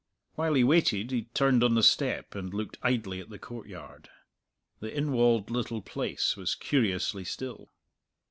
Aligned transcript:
While 0.33 0.55
he 0.55 0.63
waited 0.63 1.11
he 1.11 1.25
turned 1.35 1.63
on 1.63 1.75
the 1.75 1.83
step 1.83 2.33
and 2.33 2.51
looked 2.51 2.79
idly 2.81 3.19
at 3.19 3.29
the 3.29 3.37
courtyard. 3.37 4.09
The 4.79 4.89
inwalled 4.91 5.51
little 5.51 5.83
place 5.83 6.35
was 6.35 6.55
curiously 6.55 7.23
still. 7.23 7.69